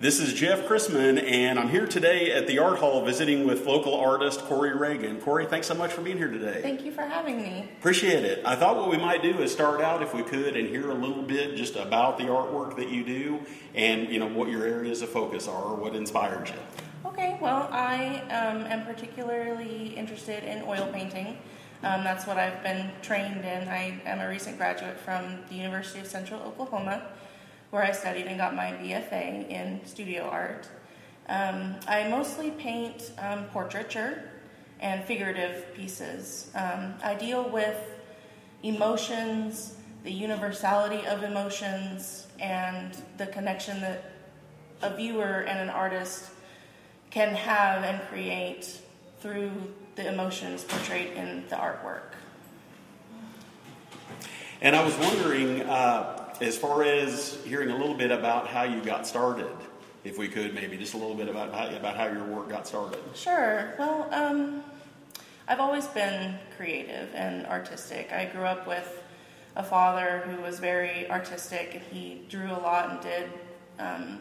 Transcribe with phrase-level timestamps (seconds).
[0.00, 3.94] This is Jeff Chrisman, and I'm here today at the Art Hall visiting with local
[3.94, 5.20] artist Corrie Reagan.
[5.20, 6.62] Corrie, thanks so much for being here today.
[6.62, 7.68] Thank you for having me.
[7.78, 8.42] Appreciate it.
[8.46, 10.94] I thought what we might do is start out, if we could, and hear a
[10.94, 13.40] little bit just about the artwork that you do
[13.74, 16.54] and you know what your areas of focus are, what inspired you.
[17.04, 21.36] Okay, well, I um, am particularly interested in oil painting.
[21.82, 23.68] Um, that's what I've been trained in.
[23.68, 27.02] I am a recent graduate from the University of Central Oklahoma
[27.70, 30.68] where I studied and got my BFA in studio art.
[31.28, 34.30] Um, I mostly paint um, portraiture
[34.80, 36.50] and figurative pieces.
[36.54, 37.76] Um, I deal with
[38.62, 44.12] emotions, the universality of emotions, and the connection that
[44.82, 46.30] a viewer and an artist
[47.10, 48.80] can have and create
[49.20, 49.52] through
[49.96, 52.14] the emotions portrayed in the artwork.
[54.62, 58.80] And I was wondering, uh, as far as hearing a little bit about how you
[58.80, 59.52] got started,
[60.04, 62.66] if we could maybe just a little bit about how, about how your work got
[62.66, 63.00] started.
[63.14, 63.74] Sure.
[63.78, 64.64] Well, um,
[65.46, 68.10] I've always been creative and artistic.
[68.12, 69.02] I grew up with
[69.56, 73.30] a father who was very artistic, and he drew a lot and did
[73.78, 74.20] um,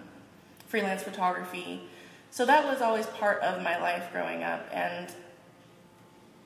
[0.68, 1.84] freelance photography.
[2.32, 5.14] So that was always part of my life growing up, and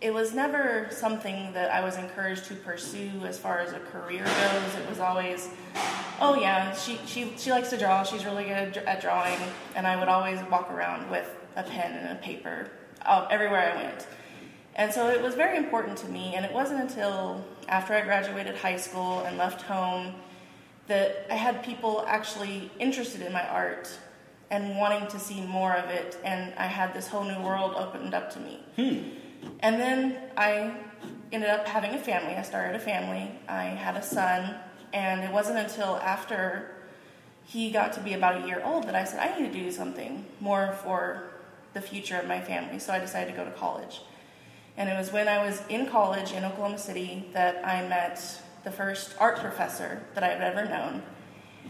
[0.03, 4.25] it was never something that I was encouraged to pursue as far as a career
[4.25, 4.75] goes.
[4.75, 5.49] It was always,
[6.19, 9.39] oh yeah, she, she, she likes to draw, she's really good at drawing,
[9.77, 12.69] and I would always walk around with a pen and a paper
[13.31, 14.07] everywhere I went.
[14.75, 18.57] And so it was very important to me, and it wasn't until after I graduated
[18.57, 20.15] high school and left home
[20.87, 23.89] that I had people actually interested in my art
[24.51, 28.13] and wanting to see more of it, and I had this whole new world opened
[28.13, 28.59] up to me.
[28.75, 29.22] Hmm.
[29.59, 30.75] And then I
[31.31, 32.35] ended up having a family.
[32.35, 33.31] I started a family.
[33.47, 34.55] I had a son,
[34.93, 36.75] and it wasn't until after
[37.45, 39.71] he got to be about a year old that I said, I need to do
[39.71, 41.23] something more for
[41.73, 42.79] the future of my family.
[42.79, 44.01] So I decided to go to college.
[44.77, 48.71] And it was when I was in college in Oklahoma City that I met the
[48.71, 51.03] first art professor that I've ever known.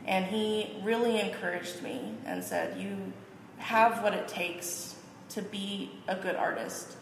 [0.05, 3.13] And he really encouraged me and said, You
[3.57, 4.95] have what it takes
[5.29, 6.97] to be a good artist.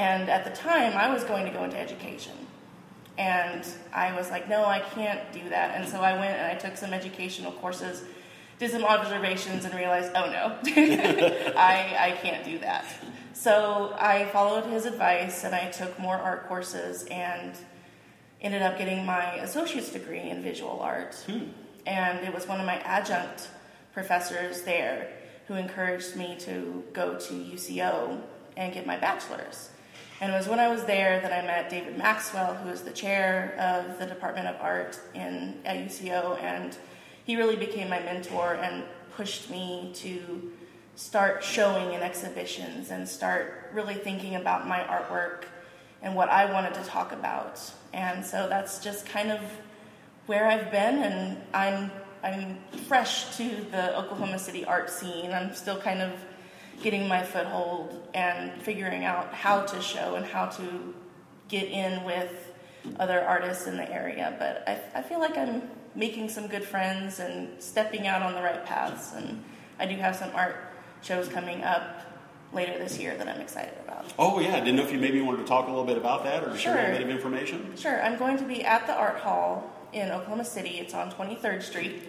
[0.00, 2.32] And at the time, I was going to go into education.
[3.18, 5.76] And I was like, no, I can't do that.
[5.76, 8.04] And so I went and I took some educational courses,
[8.58, 10.56] did some observations, and realized, oh no,
[11.54, 12.86] I, I can't do that.
[13.34, 17.54] So I followed his advice and I took more art courses and
[18.40, 21.14] ended up getting my associate's degree in visual art.
[21.26, 21.48] Hmm.
[21.84, 23.48] And it was one of my adjunct
[23.92, 25.10] professors there
[25.46, 28.18] who encouraged me to go to UCO
[28.56, 29.68] and get my bachelor's.
[30.20, 32.90] And it was when I was there that I met David Maxwell, who is the
[32.90, 36.76] chair of the Department of Art in at UCO, and
[37.24, 38.84] he really became my mentor and
[39.16, 40.52] pushed me to
[40.94, 45.44] start showing in exhibitions and start really thinking about my artwork
[46.02, 47.60] and what I wanted to talk about.
[47.92, 49.40] And so that's just kind of
[50.26, 51.90] where I've been, and I'm
[52.22, 55.32] I'm fresh to the Oklahoma City art scene.
[55.32, 56.12] I'm still kind of
[56.80, 60.94] getting my foothold and figuring out how to show and how to
[61.48, 62.52] get in with
[62.98, 64.34] other artists in the area.
[64.38, 65.62] But I, I feel like I'm
[65.94, 69.12] making some good friends and stepping out on the right paths.
[69.14, 69.42] And
[69.78, 70.56] I do have some art
[71.02, 72.06] shows coming up
[72.52, 74.12] later this year that I'm excited about.
[74.18, 76.24] Oh yeah, I didn't know if you maybe wanted to talk a little bit about
[76.24, 76.74] that or Sure.
[76.74, 77.74] share a bit of information.
[77.76, 80.78] Sure, I'm going to be at the Art Hall in Oklahoma City.
[80.80, 82.02] It's on 23rd Street.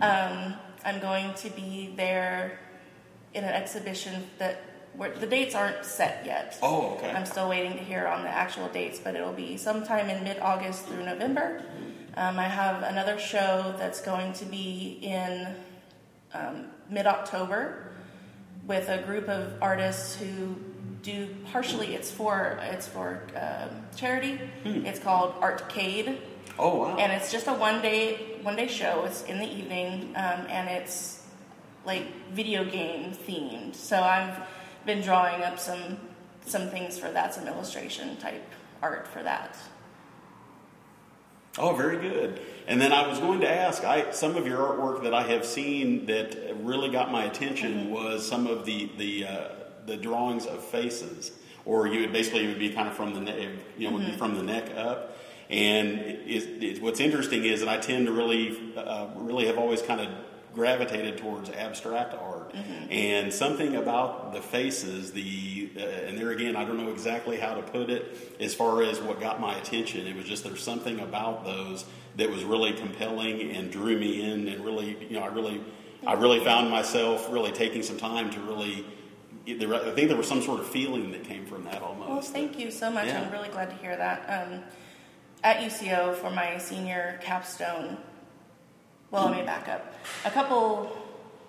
[0.00, 2.60] Um, I'm going to be there
[3.36, 4.62] in an exhibition that
[4.96, 6.58] where the dates aren't set yet.
[6.62, 7.10] Oh, okay.
[7.10, 10.38] I'm still waiting to hear on the actual dates, but it'll be sometime in mid
[10.40, 11.62] August through November.
[12.16, 15.54] Um, I have another show that's going to be in
[16.32, 17.92] um, mid October
[18.66, 20.56] with a group of artists who
[21.02, 21.94] do partially.
[21.94, 24.40] It's for it's for um charity.
[24.64, 26.18] It's called Artcade,
[26.58, 26.96] Oh wow.
[26.96, 29.04] and it's just a one day one day show.
[29.04, 31.15] It's in the evening, um, and it's
[31.86, 33.74] like video game themed.
[33.74, 34.40] So I've
[34.84, 35.98] been drawing up some
[36.44, 38.44] some things for that, some illustration type
[38.82, 39.56] art for that.
[41.58, 42.40] Oh, very good.
[42.66, 45.46] And then I was going to ask, I some of your artwork that I have
[45.46, 49.48] seen that really got my attention was some of the the uh,
[49.86, 51.32] the drawings of faces,
[51.64, 53.48] or you would basically it would be kind of from the neck,
[53.78, 55.16] you know, would be from the neck up.
[55.48, 59.80] And it, it, what's interesting is that I tend to really uh, really have always
[59.80, 60.08] kind of
[60.56, 62.52] gravitated towards abstract art,
[62.90, 67.54] and something about the faces, the uh, and there again, I don't know exactly how
[67.54, 70.06] to put it as far as what got my attention.
[70.06, 71.84] It was just there's something about those
[72.16, 75.60] that was really compelling and drew me in, and really, you know, I really
[76.06, 78.84] I really found myself really taking some time to really.
[79.48, 82.08] I think there was some sort of feeling that came from that almost.
[82.08, 83.06] Well, thank you so much.
[83.06, 83.22] Yeah.
[83.22, 84.24] I'm really glad to hear that.
[84.28, 84.64] Um,
[85.44, 87.98] at UCO for my senior capstone,
[89.10, 89.94] well, let me back up.
[90.24, 90.96] A couple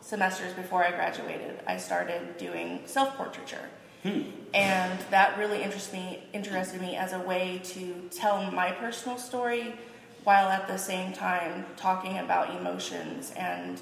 [0.01, 3.69] semesters before I graduated, I started doing self portraiture.
[4.04, 4.21] Hmm.
[4.54, 9.74] And that really interested me, interested me as a way to tell my personal story
[10.24, 13.81] while at the same time talking about emotions and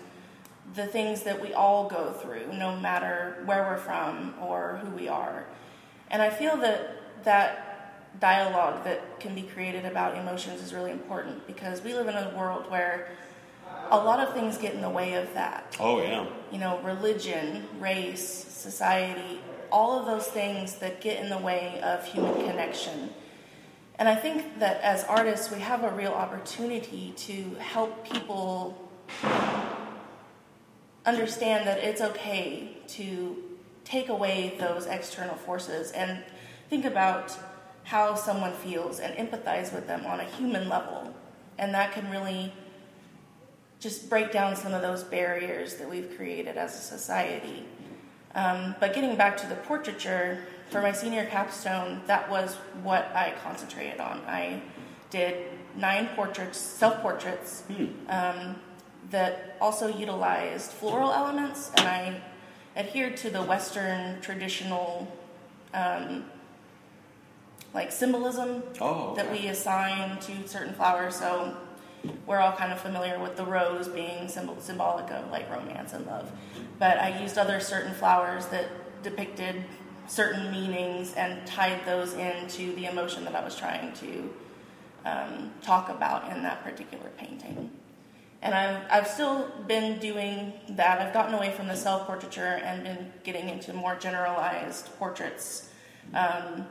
[0.73, 5.07] the things that we all go through, no matter where we're from or who we
[5.07, 5.45] are.
[6.09, 11.45] And I feel that that dialogue that can be created about emotions is really important
[11.45, 13.09] because we live in a world where
[13.91, 15.75] a lot of things get in the way of that.
[15.79, 16.25] Oh yeah.
[16.51, 19.39] You know, religion, race, society,
[19.71, 23.09] all of those things that get in the way of human connection.
[23.97, 28.89] And I think that as artists, we have a real opportunity to help people
[31.05, 33.35] understand that it's okay to
[33.85, 36.23] take away those external forces and
[36.69, 37.37] think about
[37.83, 41.13] how someone feels and empathize with them on a human level.
[41.57, 42.51] And that can really
[43.85, 47.63] just break down some of those barriers that we've created as a society.
[48.33, 50.39] Um, but getting back to the portraiture,
[50.71, 54.21] for my senior capstone, that was what I concentrated on.
[54.25, 54.59] I
[55.11, 55.35] did
[55.77, 57.61] nine portraits, self portraits,
[58.09, 58.55] um,
[59.11, 62.21] that also utilized floral elements, and I
[62.75, 65.15] adhered to the Western traditional
[65.75, 66.25] um,
[67.71, 69.21] like symbolism Oh, okay.
[69.21, 71.17] that we assign to certain flowers.
[71.17, 71.55] So
[72.25, 76.05] we're all kind of familiar with the rose being symbol, symbolic of like romance and
[76.05, 76.31] love.
[76.79, 78.69] But I used other certain flowers that
[79.03, 79.63] depicted
[80.07, 84.33] certain meanings and tied those into the emotion that I was trying to
[85.05, 87.71] um, talk about in that particular painting.
[88.41, 91.01] And I've, I've still been doing that.
[91.01, 95.69] I've gotten away from the self portraiture and been getting into more generalized portraits
[96.13, 96.67] um,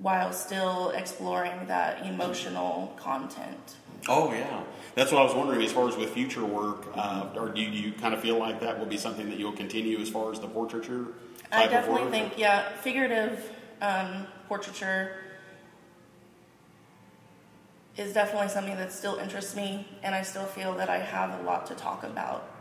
[0.00, 3.76] while still exploring that emotional content.
[4.08, 4.62] Oh yeah,
[4.94, 5.62] that's what I was wondering.
[5.62, 8.78] As far as with future work, uh, or do you, kind of feel like that
[8.78, 11.08] will be something that you'll continue as far as the portraiture?
[11.50, 13.50] I definitely think, yeah, figurative
[13.80, 15.16] um, portraiture
[17.96, 21.42] is definitely something that still interests me, and I still feel that I have a
[21.42, 22.57] lot to talk about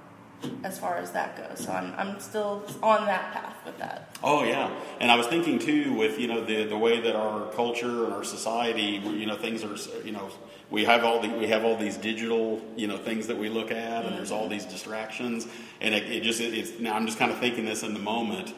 [0.63, 1.66] as far as that goes.
[1.66, 4.18] So I'm, I'm still on that path with that.
[4.24, 7.51] Oh yeah, and I was thinking too with you know the the way that our
[7.54, 10.30] culture and our society, you know, things are you know
[10.69, 13.72] we have all the we have all these digital you know things that we look
[13.72, 14.51] at, and there's all mm-hmm.
[14.51, 15.48] these distractions,
[15.81, 18.00] and it, it just it, it's now I'm just kind of thinking this in the
[18.00, 18.54] moment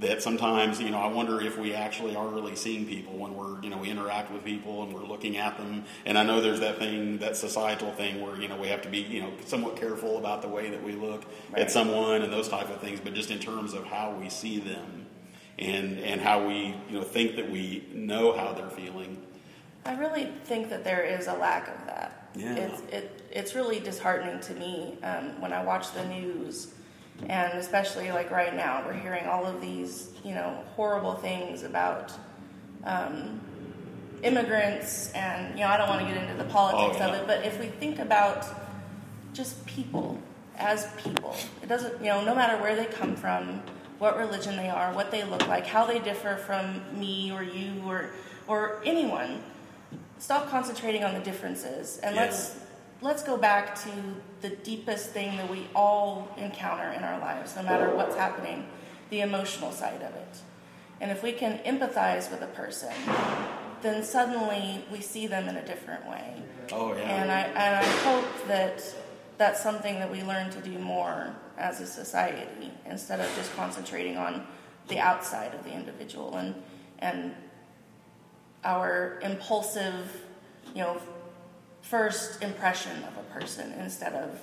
[0.00, 3.62] that sometimes you know I wonder if we actually are really seeing people when we're
[3.62, 6.60] you know we interact with people and we're looking at them, and I know there's
[6.60, 9.76] that thing that societal thing where you know we have to be you know somewhat
[9.76, 11.62] careful about the way that we look Right.
[11.62, 14.58] at someone and those type of things, but just in terms of how we see
[14.58, 15.06] them
[15.58, 19.22] and and how we you know think that we know how they're feeling.
[19.86, 22.28] I really think that there is a lack of that.
[22.34, 22.54] Yeah.
[22.56, 26.74] It's, it, it's really disheartening to me um, when I watch the news,
[27.28, 32.12] and especially like right now, we're hearing all of these, you know, horrible things about
[32.84, 33.40] um,
[34.22, 37.26] immigrants, and you know, I don't want to get into the politics Oh, of it,
[37.26, 38.46] but if we think about
[39.32, 40.20] just people
[40.56, 43.62] as people, it doesn't, you know, no matter where they come from,
[43.98, 47.72] what religion they are, what they look like, how they differ from me or you
[47.86, 48.10] or
[48.46, 49.42] or anyone.
[50.18, 52.22] Stop concentrating on the differences and Yeah.
[52.22, 52.56] let's
[53.00, 53.90] let's go back to
[54.40, 58.66] the deepest thing that we all encounter in our lives, no matter what's happening,
[59.10, 60.38] the emotional side of it.
[61.00, 62.92] And if we can empathize with a person,
[63.82, 66.42] then suddenly we see them in a different way.
[66.72, 67.02] Oh yeah.
[67.02, 68.82] And I and I hope that
[69.36, 74.16] that's something that we learn to do more as a society instead of just concentrating
[74.16, 74.46] on
[74.88, 76.54] the outside of the individual and
[77.00, 77.34] and
[78.64, 80.22] our impulsive,
[80.74, 80.98] you know,
[81.84, 84.40] first impression of a person instead of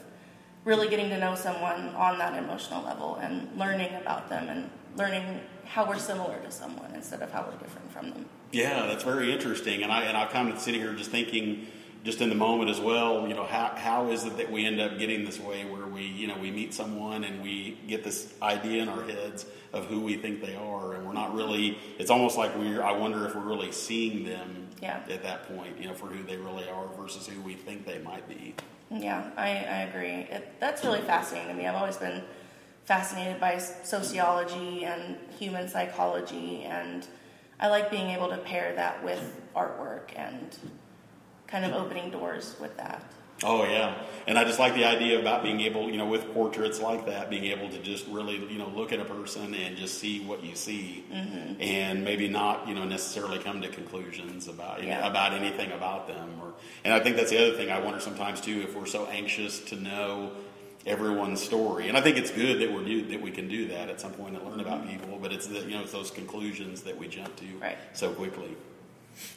[0.64, 5.42] really getting to know someone on that emotional level and learning about them and learning
[5.66, 8.26] how we're similar to someone instead of how we're different from them.
[8.52, 9.82] Yeah, that's very interesting.
[9.82, 11.66] And I and I kind of sitting here just thinking,
[12.04, 13.28] just in the moment as well.
[13.28, 16.04] You know, how how is it that we end up getting this way where we
[16.04, 20.02] you know we meet someone and we get this idea in our heads of who
[20.02, 21.78] we think they are, and we're not really.
[22.00, 22.84] It's almost like we're.
[22.84, 25.02] I wonder if we're really seeing them Yeah.
[25.10, 25.80] at that point.
[25.80, 28.56] You know, for who they really are versus who we think they might be.
[28.90, 30.28] Yeah, I, I agree.
[30.30, 31.66] It, that's really fascinating to me.
[31.66, 32.24] I've always been
[32.84, 37.08] fascinated by sociology and human psychology, and
[37.60, 40.58] I like being able to pair that with artwork and
[41.52, 43.04] kind of opening doors with that.
[43.44, 43.96] Oh yeah,
[44.28, 47.30] and I just like the idea about being able, you know, with portraits like that,
[47.30, 50.44] being able to just really, you know, look at a person and just see what
[50.44, 51.60] you see, mm-hmm.
[51.60, 55.02] and maybe not, you know, necessarily come to conclusions about you yeah.
[55.02, 56.30] know, about anything about them.
[56.40, 56.54] Or,
[56.86, 59.60] and I think that's the other thing I wonder sometimes too, if we're so anxious
[59.66, 60.34] to know
[60.86, 63.90] everyone's story, and I think it's good that we're do, that we can do that
[63.90, 65.00] at some point and learn about mm-hmm.
[65.00, 67.78] people, but it's the, you know it's those conclusions that we jump to right.
[67.94, 68.56] so quickly.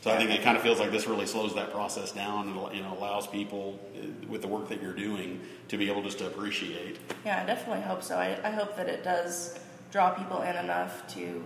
[0.00, 2.76] So I think it kind of feels like this really slows that process down and
[2.76, 6.18] you know allows people uh, with the work that you're doing to be able just
[6.18, 6.98] to appreciate.
[7.24, 8.16] Yeah, I definitely hope so.
[8.16, 9.58] I, I hope that it does
[9.90, 11.42] draw people in enough to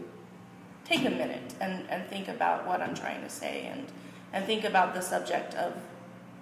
[0.84, 3.86] take a minute and, and think about what I'm trying to say and
[4.32, 5.74] and think about the subject of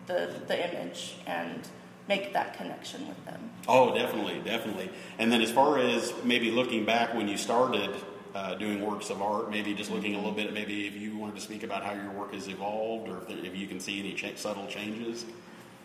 [0.07, 1.69] the the image and
[2.09, 3.51] make that connection with them.
[3.67, 4.91] Oh, definitely, definitely.
[5.19, 7.91] And then as far as maybe looking back when you started
[8.37, 11.35] uh, doing works of art, maybe just looking a little bit, maybe if you wanted
[11.35, 13.99] to speak about how your work has evolved or if, there, if you can see
[13.99, 15.25] any ch- subtle changes.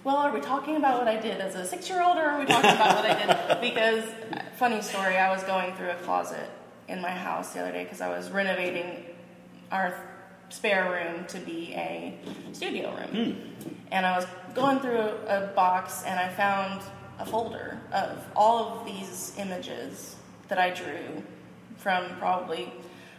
[0.04, 2.40] Well, are we talking about what I did as a six year old or are
[2.40, 3.62] we talking about what I did?
[3.62, 4.04] Because,
[4.58, 6.50] funny story, I was going through a closet
[6.90, 9.06] in my house the other day because I was renovating
[9.72, 9.96] our
[10.50, 12.18] spare room to be a
[12.52, 13.34] studio room.
[13.34, 13.70] Hmm.
[13.92, 16.82] And I was going through a, a box and I found
[17.18, 20.18] a folder of all of these images
[20.50, 21.24] that I drew
[21.82, 22.72] from probably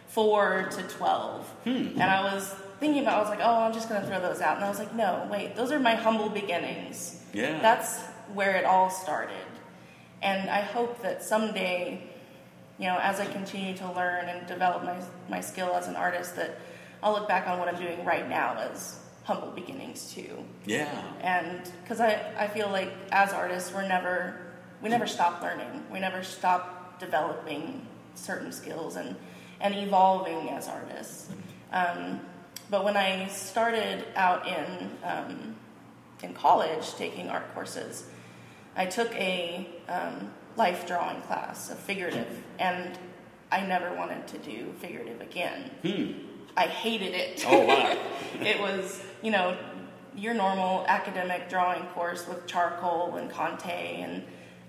[0.07, 1.47] four to 12.
[1.65, 1.69] Hmm.
[1.71, 4.41] And I was thinking about, I was like, oh, I'm just going to throw those
[4.41, 4.55] out.
[4.55, 7.21] And I was like, no, wait, those are my humble beginnings.
[7.33, 7.59] Yeah.
[7.61, 8.01] That's
[8.33, 9.35] where it all started.
[10.21, 12.01] And I hope that someday,
[12.79, 14.97] you know, as I continue to learn and develop my,
[15.29, 16.59] my skill as an artist, that
[17.01, 20.45] I'll look back on what I'm doing right now as humble beginnings too.
[20.65, 20.89] Yeah.
[21.21, 24.39] And because I, I feel like as artists, we're never,
[24.81, 25.85] we never stop learning.
[25.91, 29.15] We never stop developing certain skills and,
[29.61, 31.29] and evolving as artists.
[31.71, 32.21] Um,
[32.69, 35.55] but when I started out in, um,
[36.21, 38.05] in college taking art courses,
[38.75, 42.27] I took a um, life drawing class, a figurative,
[42.59, 42.97] and
[43.51, 45.71] I never wanted to do figurative again.
[45.83, 46.11] Hmm.
[46.55, 47.43] I hated it.
[47.47, 47.97] Oh, wow.
[48.41, 49.57] it was, you know,
[50.15, 54.23] your normal academic drawing course with charcoal and Conte, and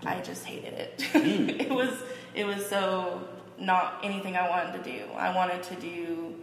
[0.04, 0.98] I just hated it.
[1.14, 1.60] Mm.
[1.60, 1.94] it was
[2.34, 3.26] it was so
[3.58, 5.04] not anything I wanted to do.
[5.14, 6.34] I wanted to do.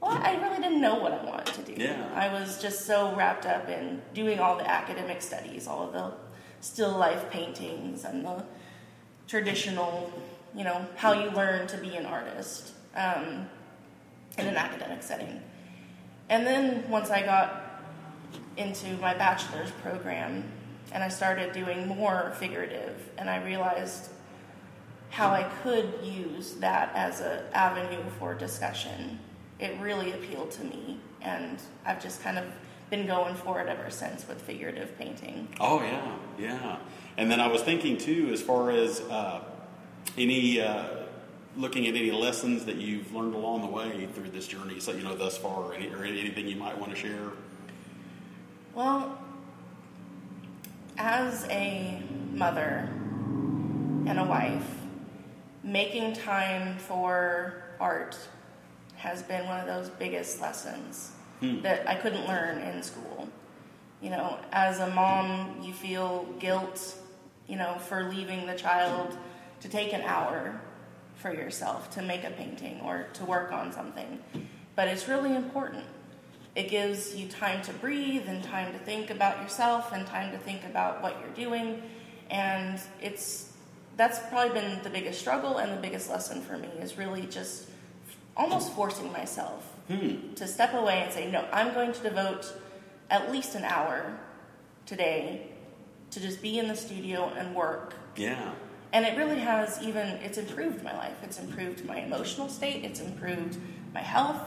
[0.00, 1.80] Well, I really didn't know what I wanted to do.
[1.80, 2.08] Yeah.
[2.14, 6.12] I was just so wrapped up in doing all the academic studies, all of the
[6.60, 8.44] still life paintings, and the
[9.28, 10.12] traditional,
[10.56, 13.48] you know, how you learn to be an artist um,
[14.38, 15.40] in an academic setting.
[16.28, 17.82] And then once I got
[18.56, 20.44] into my bachelor's program
[20.92, 24.10] and I started doing more figurative, and I realized
[25.12, 29.18] how I could use that as an avenue for discussion.
[29.60, 32.46] It really appealed to me, and I've just kind of
[32.88, 35.48] been going for it ever since with figurative painting.
[35.60, 36.78] Oh yeah, yeah.
[37.18, 39.42] And then I was thinking too, as far as uh,
[40.16, 41.04] any uh,
[41.58, 45.02] looking at any lessons that you've learned along the way through this journey, so you
[45.02, 47.32] know thus far, or, any, or anything you might want to share.
[48.74, 49.18] Well,
[50.96, 52.02] as a
[52.32, 52.88] mother
[54.06, 54.81] and a wife,
[55.62, 58.16] making time for art
[58.96, 61.60] has been one of those biggest lessons hmm.
[61.62, 63.28] that I couldn't learn in school.
[64.00, 66.96] You know, as a mom, you feel guilt,
[67.46, 69.16] you know, for leaving the child
[69.60, 70.60] to take an hour
[71.16, 74.18] for yourself to make a painting or to work on something.
[74.74, 75.84] But it's really important.
[76.54, 80.38] It gives you time to breathe and time to think about yourself and time to
[80.38, 81.82] think about what you're doing.
[82.28, 83.51] And it's
[83.96, 87.68] that's probably been the biggest struggle and the biggest lesson for me is really just
[88.36, 90.32] almost forcing myself hmm.
[90.34, 92.52] to step away and say, no, I'm going to devote
[93.10, 94.18] at least an hour
[94.86, 95.48] today
[96.10, 97.94] to just be in the studio and work.
[98.16, 98.52] Yeah.
[98.92, 101.16] And it really has even, it's improved my life.
[101.22, 102.84] It's improved my emotional state.
[102.84, 103.58] It's improved
[103.94, 104.40] my health.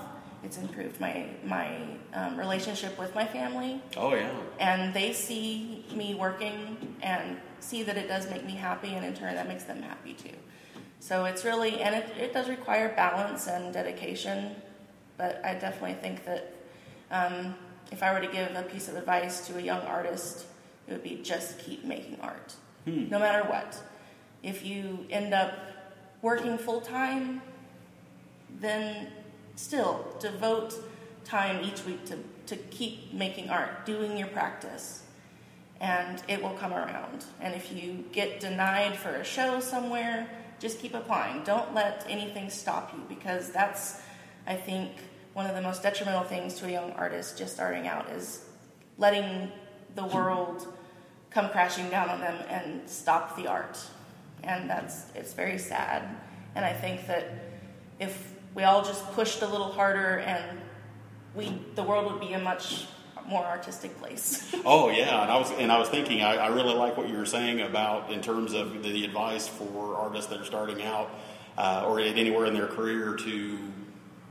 [0.46, 1.76] It's improved my my
[2.14, 3.82] um, relationship with my family.
[3.98, 4.30] Oh yeah.
[4.60, 9.16] And they see me working and see that it does make me happy, and in
[9.16, 10.38] turn that makes them happy too.
[11.00, 14.56] So it's really and it, it does require balance and dedication,
[15.18, 16.54] but I definitely think that
[17.10, 17.56] um,
[17.92, 20.46] if I were to give a piece of advice to a young artist,
[20.88, 22.54] it would be just keep making art,
[22.86, 23.10] hmm.
[23.10, 23.82] no matter what.
[24.44, 25.54] If you end up
[26.22, 27.42] working full time,
[28.60, 29.08] then
[29.56, 30.74] still devote
[31.24, 35.04] time each week to, to keep making art, doing your practice,
[35.82, 37.26] and it will come around.
[37.42, 40.28] And if you get denied for a show somewhere,
[40.60, 41.44] just keep applying.
[41.44, 44.02] Don't let anything stop you because that's,
[44.48, 44.92] I think,
[45.34, 48.46] one of the most detrimental things to a young artist just starting out is
[48.98, 49.52] letting
[49.96, 50.66] the world
[51.30, 53.78] come crashing down on them and stop the art.
[54.44, 56.04] And that's it's very sad.
[56.56, 57.28] And I think that
[58.00, 60.60] if we all just pushed a little harder and
[61.36, 62.88] we the world would be a much
[63.28, 64.52] more artistic place.
[64.66, 67.18] oh yeah, and I was and I was thinking I, I, really like what you
[67.18, 71.10] were saying about in terms of the, the advice for artists that are starting out
[71.58, 73.58] uh, or anywhere in their career to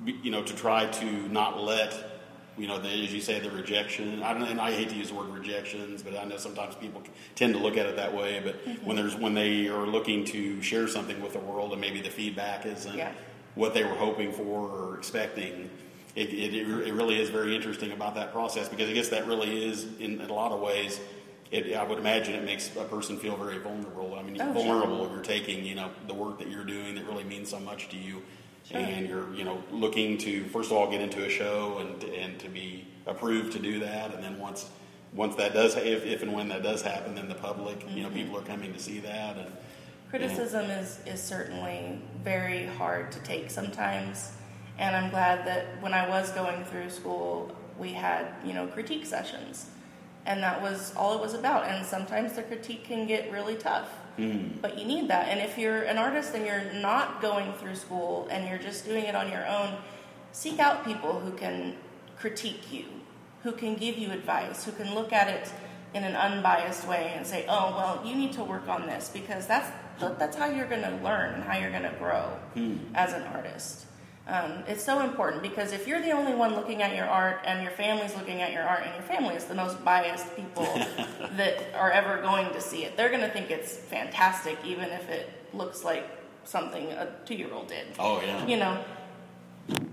[0.06, 2.10] you know to try to not let
[2.56, 4.22] you know, the, as you say, the rejection.
[4.22, 7.02] I don't, and I hate to use the word rejections, but I know sometimes people
[7.34, 8.40] tend to look at it that way.
[8.44, 8.86] But mm-hmm.
[8.86, 12.10] when there's when they are looking to share something with the world, and maybe the
[12.10, 13.12] feedback isn't yeah.
[13.54, 15.70] What they were hoping for or expecting,
[16.16, 19.68] it, it, it, really is very interesting about that process because I guess that really
[19.68, 21.00] is in, in a lot of ways.
[21.50, 24.14] It, I would imagine it makes a person feel very vulnerable.
[24.14, 25.04] I mean, oh, vulnerable.
[25.06, 25.14] Sure.
[25.14, 27.96] You're taking, you know, the work that you're doing that really means so much to
[27.96, 28.22] you
[28.64, 28.80] Sure.
[28.80, 32.38] and you're you know looking to first of all get into a show and and
[32.40, 34.70] to be approved to do that, and then once
[35.12, 37.96] once that does if, if and when that does happen, then the public mm-hmm.
[37.96, 38.18] you know mm-hmm.
[38.18, 39.52] people are coming to see that and
[40.10, 44.32] criticism is is certainly very hard to take sometimes,
[44.78, 49.06] and I'm glad that when I was going through school we had you know critique
[49.06, 49.66] sessions,
[50.26, 53.88] and that was all it was about, and sometimes the critique can get really tough
[54.18, 54.60] Mm.
[54.60, 55.28] But you need that.
[55.28, 59.04] And if you're an artist and you're not going through school and you're just doing
[59.04, 59.74] it on your own,
[60.32, 61.76] seek out people who can
[62.16, 62.84] critique you,
[63.42, 65.52] who can give you advice, who can look at it
[65.94, 69.46] in an unbiased way and say, "Oh, well, you need to work on this because
[69.46, 69.70] that's
[70.18, 72.78] that's how you're going to learn and how you're going to grow mm.
[72.94, 73.86] as an artist."
[74.26, 77.62] Um, it's so important because if you're the only one looking at your art and
[77.62, 80.64] your family's looking at your art and your family is the most biased people
[81.36, 85.10] that are ever going to see it, they're going to think it's fantastic even if
[85.10, 86.08] it looks like
[86.44, 87.86] something a two year old did.
[87.98, 88.46] Oh, yeah.
[88.46, 88.82] You know,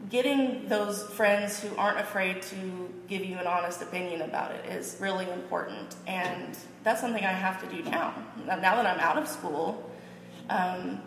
[0.10, 4.98] getting those friends who aren't afraid to give you an honest opinion about it is
[5.00, 5.96] really important.
[6.06, 8.14] And that's something I have to do now.
[8.46, 9.90] Now that I'm out of school,
[10.50, 11.02] um,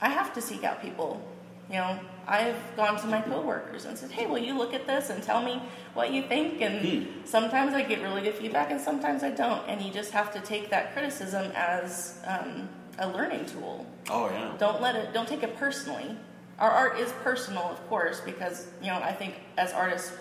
[0.00, 1.22] I have to seek out people.
[1.68, 5.10] You know, I've gone to my coworkers and said, "Hey, will you look at this
[5.10, 5.60] and tell me
[5.94, 7.24] what you think?" And hmm.
[7.24, 9.66] sometimes I get really good feedback, and sometimes I don't.
[9.68, 12.68] And you just have to take that criticism as um,
[12.98, 13.84] a learning tool.
[14.08, 14.52] Oh yeah.
[14.58, 15.12] Don't let it.
[15.12, 16.16] Don't take it personally.
[16.58, 20.12] Our art is personal, of course, because you know I think as artists,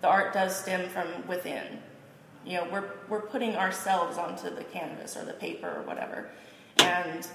[0.00, 1.78] the art does stem from within.
[2.44, 6.28] You know, we're we're putting ourselves onto the canvas or the paper or whatever,
[6.78, 7.26] and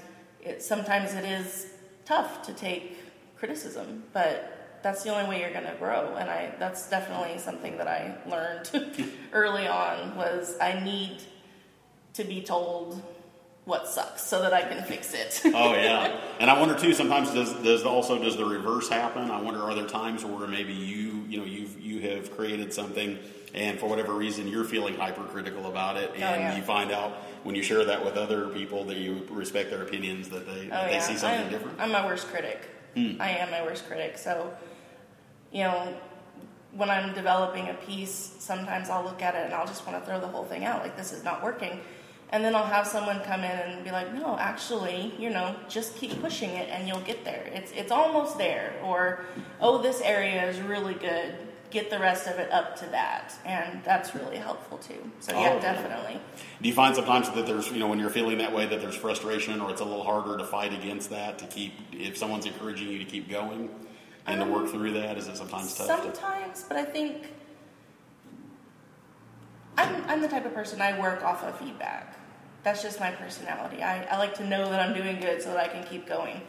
[0.41, 1.67] it sometimes it is
[2.06, 2.97] tough to take
[3.38, 6.15] criticism, but that's the only way you're going to grow.
[6.15, 8.69] And I that's definitely something that I learned
[9.34, 11.21] early on was I need
[12.13, 13.02] to be told
[13.67, 15.41] what sucks so that I can fix it.
[15.53, 16.93] oh yeah, and I wonder too.
[16.93, 19.30] Sometimes does does also does the reverse happen?
[19.30, 23.19] I wonder are there times where maybe you you know you've you have created something
[23.53, 26.56] and for whatever reason you're feeling hypercritical about it, oh, and oh, yeah.
[26.56, 27.12] you find out
[27.43, 30.69] when you share that with other people that you respect their opinions that they oh,
[30.69, 30.99] that they yeah.
[31.01, 31.80] see something I'm, different.
[31.80, 32.69] I'm my worst critic.
[32.95, 33.19] Mm.
[33.19, 34.17] I am my worst critic.
[34.17, 34.51] So,
[35.51, 35.93] you know,
[36.71, 40.06] when I'm developing a piece, sometimes I'll look at it and I'll just want to
[40.10, 40.82] throw the whole thing out.
[40.82, 41.82] Like, this is not working.
[42.29, 45.95] And then I'll have someone come in and be like, no, actually, you know, just
[45.95, 47.49] keep pushing it and you'll get there.
[47.53, 48.73] It's, it's almost there.
[48.83, 49.21] Or,
[49.61, 51.35] oh, this area is really good
[51.69, 55.11] get the rest of it up to that, and that's really helpful too.
[55.19, 56.19] So yeah, oh, definitely.
[56.61, 58.95] Do you find sometimes that there's you know when you're feeling that way that there's
[58.95, 62.89] frustration, or it's a little harder to fight against that to keep if someone's encouraging
[62.89, 63.69] you to keep going
[64.25, 65.17] and um, to work um, through that?
[65.17, 65.87] Is it sometimes tough?
[65.87, 66.69] Sometimes, to...
[66.69, 67.27] but I think
[69.77, 72.15] I'm I'm the type of person I work off of feedback.
[72.63, 73.81] That's just my personality.
[73.81, 76.41] I, I like to know that I'm doing good so that I can keep going.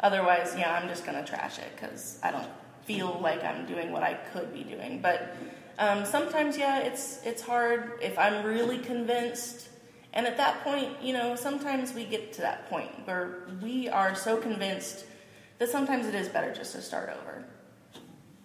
[0.00, 2.48] Otherwise, yeah, I'm just gonna trash it because I don't
[2.84, 5.00] feel like I'm doing what I could be doing.
[5.00, 5.34] But
[5.78, 9.68] um, sometimes, yeah, it's it's hard if I'm really convinced.
[10.14, 14.14] And at that point, you know, sometimes we get to that point where we are
[14.14, 15.06] so convinced
[15.58, 17.44] that sometimes it is better just to start over.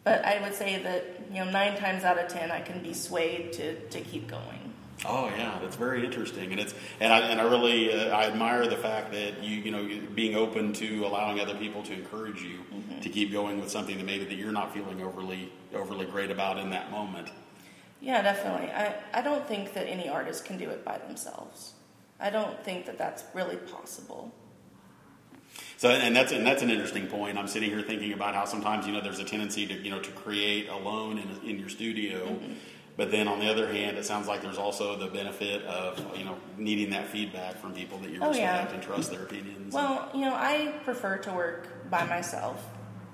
[0.08, 2.93] But I would say that you know nine times out of ten, I can be
[2.93, 4.74] swayed to to keep going.
[5.06, 8.67] Oh yeah, that's very interesting, and it's and I and I really uh, I admire
[8.67, 12.60] the fact that you you know being open to allowing other people to encourage you
[12.74, 13.02] mm-hmm.
[13.02, 16.58] to keep going with something that maybe that you're not feeling overly overly great about
[16.58, 17.28] in that moment.
[18.00, 18.72] Yeah, definitely.
[18.72, 21.74] I I don't think that any artist can do it by themselves.
[22.17, 24.34] I don't think that that's really possible.
[25.78, 27.38] So, and that's and that's an interesting point.
[27.38, 30.00] I'm sitting here thinking about how sometimes you know there's a tendency to you know
[30.00, 32.26] to create alone in in your studio.
[32.26, 32.54] Mm-hmm
[32.98, 36.26] but then on the other hand, it sounds like there's also the benefit of you
[36.26, 38.74] know needing that feedback from people that you oh, respect yeah.
[38.74, 39.74] and trust their opinions.
[39.74, 42.65] Well, you know, I prefer to work by myself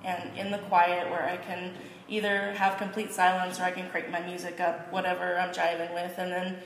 [0.06, 1.74] and in the quiet where I can
[2.08, 6.18] either have complete silence or I can crank my music up, whatever I'm jiving with,
[6.18, 6.58] and then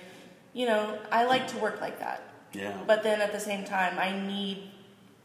[0.54, 2.22] you know, I like to work like that.
[2.54, 2.78] Yeah.
[2.86, 4.70] But then at the same time, I need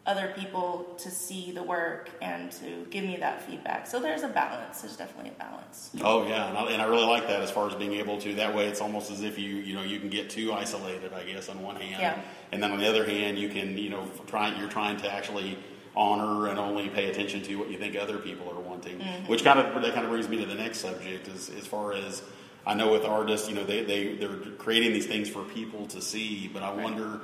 [0.04, 3.86] other people to see the work and to give me that feedback.
[3.86, 4.80] So there's a balance.
[4.80, 5.90] There's definitely a balance.
[6.02, 8.34] Oh yeah, and I, and I really like that as far as being able to.
[8.34, 11.12] That way, it's almost as if you you know you can get too isolated.
[11.12, 12.20] I guess on one hand, Yeah.
[12.50, 15.56] and then on the other hand, you can you know try you're trying to actually
[15.94, 18.98] honor and only pay attention to what you think other people are wanting.
[18.98, 19.26] Mm-hmm.
[19.30, 21.92] Which kind of that kind of brings me to the next subject is as far
[21.92, 22.22] as
[22.66, 26.00] I know with artists, you know they they they're creating these things for people to
[26.02, 27.20] see, but I wonder.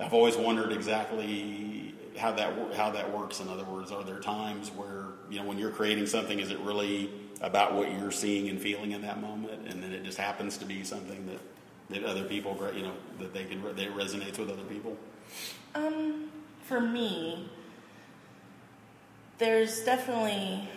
[0.00, 3.40] I've always wondered exactly how that how that works.
[3.40, 6.58] In other words, are there times where you know when you're creating something, is it
[6.60, 10.58] really about what you're seeing and feeling in that moment, and then it just happens
[10.58, 11.40] to be something that
[11.90, 14.96] that other people, you know, that they can that resonates with other people?
[15.74, 16.30] Um,
[16.62, 17.48] for me,
[19.38, 20.68] there's definitely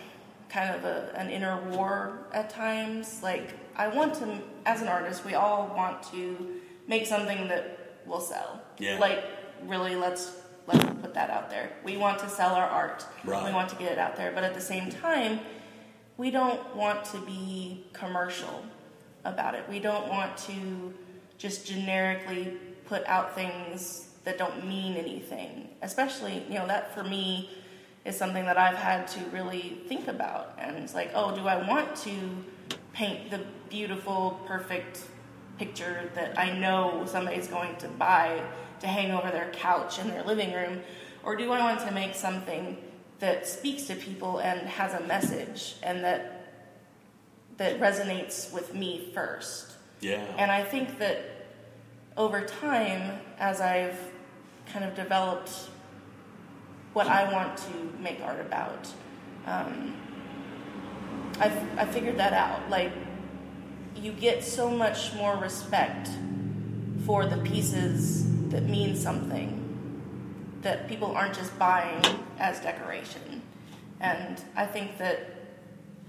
[0.48, 3.22] kind of a, an inner war at times.
[3.22, 8.20] Like, I want to, as an artist, we all want to make something that will
[8.20, 8.60] sell.
[8.78, 8.98] Yeah.
[8.98, 9.24] Like,
[9.64, 10.30] really, let's
[10.66, 11.70] let's put that out there.
[11.84, 13.06] We want to sell our art.
[13.24, 13.44] Right.
[13.44, 15.40] We want to get it out there, but at the same time,
[16.16, 18.64] we don't want to be commercial
[19.24, 19.64] about it.
[19.68, 20.92] We don't want to
[21.38, 25.68] just generically put out things that don't mean anything.
[25.82, 27.50] Especially, you know, that for me
[28.04, 30.54] is something that I've had to really think about.
[30.58, 32.12] And it's like, oh, do I want to
[32.92, 35.02] paint the beautiful, perfect
[35.58, 38.42] picture that I know somebody's going to buy
[38.82, 40.82] to hang over their couch in their living room?
[41.24, 42.76] Or do I want to make something
[43.20, 46.40] that speaks to people and has a message and that
[47.56, 49.72] that resonates with me first?
[50.00, 50.24] Yeah.
[50.36, 51.46] And I think that
[52.16, 53.98] over time, as I've
[54.66, 55.52] kind of developed
[56.92, 58.88] what I want to make art about,
[59.46, 59.96] um,
[61.38, 62.68] I've, I figured that out.
[62.68, 62.92] Like,
[63.94, 66.10] you get so much more respect
[67.06, 69.58] for the pieces that means something
[70.60, 72.04] that people aren't just buying
[72.38, 73.42] as decoration.
[74.00, 75.34] And I think that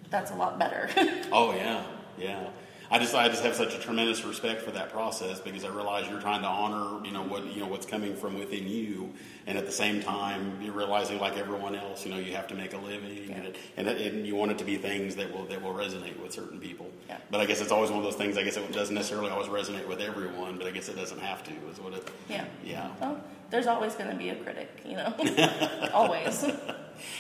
[0.10, 0.90] that's a lot better.
[1.32, 1.84] Oh yeah,
[2.18, 2.50] yeah.
[2.94, 6.08] I just I just have such a tremendous respect for that process because I realize
[6.08, 9.12] you're trying to honor you know what you know what's coming from within you,
[9.48, 12.56] and at the same time you're realizing like everyone else you know you have to
[12.56, 15.34] make a living and, it, and it, and you want it to be things that
[15.34, 16.92] will that will resonate with certain people.
[17.10, 17.18] Yeah.
[17.32, 18.38] But I guess it's always one of those things.
[18.38, 21.44] I guess it doesn't necessarily always resonate with everyone, but I guess it doesn't have
[21.46, 21.52] to.
[21.72, 22.08] Is what it.
[22.30, 22.46] yeah.
[22.64, 22.92] Yeah.
[23.02, 23.20] Well,
[23.54, 25.14] there's always going to be a critic, you know?
[25.94, 26.46] always.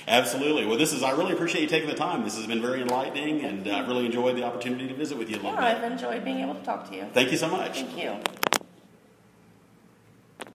[0.08, 0.66] Absolutely.
[0.66, 1.04] Well, this is.
[1.04, 2.24] I really appreciate you taking the time.
[2.24, 5.36] This has been very enlightening, and I've really enjoyed the opportunity to visit with you
[5.36, 5.84] a little Yeah, bit.
[5.84, 7.06] I've enjoyed being able to talk to you.
[7.14, 7.82] Thank you so much.
[7.82, 8.18] Thank you.